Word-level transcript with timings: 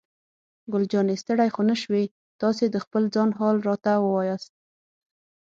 ګل 0.71 0.83
جانې: 0.91 1.15
ستړی 1.23 1.49
خو 1.55 1.61
نه 1.69 1.75
شوې؟ 1.81 2.03
تاسې 2.41 2.63
د 2.69 2.75
خپل 2.85 3.03
ځان 3.15 3.29
حال 3.39 3.57
راته 3.67 3.91
ووایاست. 4.03 4.53